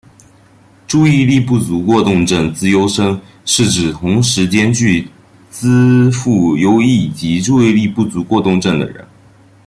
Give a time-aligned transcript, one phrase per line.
[0.87, 5.07] 注意力不足过动症资优生是指同时兼具
[5.51, 9.07] 资赋优异及注意力不足过动症的人。